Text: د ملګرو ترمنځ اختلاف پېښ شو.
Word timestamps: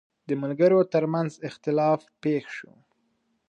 د 0.27 0.29
ملګرو 0.43 0.79
ترمنځ 0.93 1.31
اختلاف 1.49 1.99
پېښ 2.23 2.45
شو. 2.57 2.71